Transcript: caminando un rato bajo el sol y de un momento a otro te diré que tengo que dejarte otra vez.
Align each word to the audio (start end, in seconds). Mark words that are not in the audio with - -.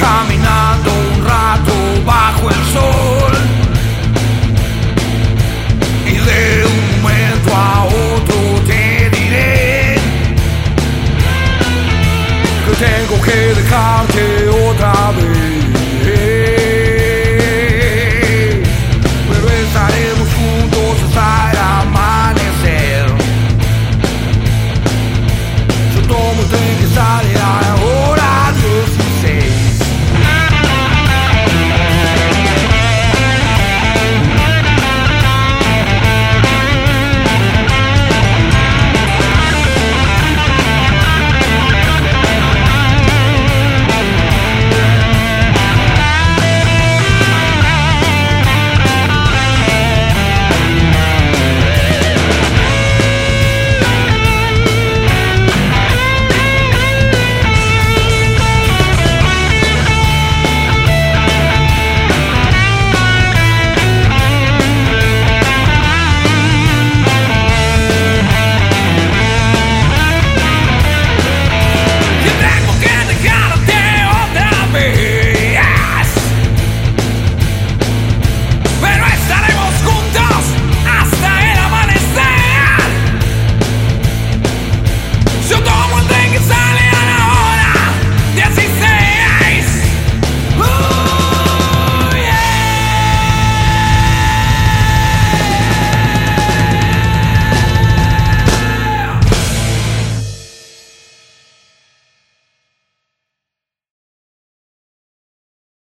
caminando 0.00 0.90
un 1.14 1.24
rato 1.24 1.72
bajo 2.04 2.50
el 2.50 2.64
sol 2.72 3.32
y 6.06 6.12
de 6.12 6.64
un 6.66 7.02
momento 7.02 7.54
a 7.54 7.84
otro 7.84 8.36
te 8.66 9.10
diré 9.10 9.96
que 12.64 12.72
tengo 12.84 13.22
que 13.22 13.36
dejarte 13.60 14.48
otra 14.70 15.12
vez. 15.12 15.61